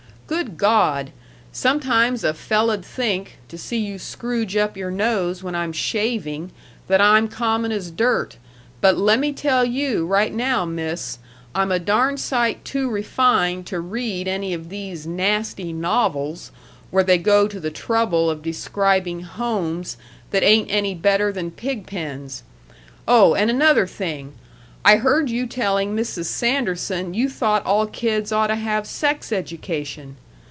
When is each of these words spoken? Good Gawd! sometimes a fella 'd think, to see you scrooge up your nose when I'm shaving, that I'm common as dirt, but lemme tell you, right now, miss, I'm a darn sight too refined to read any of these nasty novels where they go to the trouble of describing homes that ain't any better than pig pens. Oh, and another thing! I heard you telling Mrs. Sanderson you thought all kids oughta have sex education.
Good 0.27 0.55
Gawd! 0.57 1.11
sometimes 1.51 2.23
a 2.23 2.33
fella 2.33 2.77
'd 2.77 2.85
think, 2.85 3.39
to 3.49 3.57
see 3.57 3.79
you 3.79 3.99
scrooge 3.99 4.55
up 4.55 4.77
your 4.77 4.89
nose 4.89 5.43
when 5.43 5.55
I'm 5.55 5.73
shaving, 5.73 6.51
that 6.87 7.01
I'm 7.01 7.27
common 7.27 7.73
as 7.73 7.91
dirt, 7.91 8.37
but 8.79 8.97
lemme 8.97 9.33
tell 9.33 9.65
you, 9.65 10.07
right 10.07 10.33
now, 10.33 10.63
miss, 10.63 11.17
I'm 11.53 11.69
a 11.69 11.79
darn 11.79 12.15
sight 12.15 12.63
too 12.63 12.89
refined 12.89 13.65
to 13.65 13.81
read 13.81 14.25
any 14.25 14.53
of 14.53 14.69
these 14.69 15.05
nasty 15.05 15.73
novels 15.73 16.51
where 16.91 17.03
they 17.03 17.17
go 17.17 17.45
to 17.49 17.59
the 17.59 17.69
trouble 17.69 18.29
of 18.29 18.41
describing 18.41 19.23
homes 19.23 19.97
that 20.29 20.43
ain't 20.43 20.71
any 20.71 20.95
better 20.95 21.33
than 21.33 21.51
pig 21.51 21.85
pens. 21.85 22.43
Oh, 23.05 23.35
and 23.35 23.49
another 23.49 23.85
thing! 23.85 24.31
I 24.83 24.95
heard 24.95 25.29
you 25.29 25.45
telling 25.45 25.95
Mrs. 25.95 26.25
Sanderson 26.25 27.13
you 27.13 27.29
thought 27.29 27.63
all 27.67 27.85
kids 27.85 28.31
oughta 28.33 28.55
have 28.55 28.87
sex 28.87 29.31
education. 29.31 30.15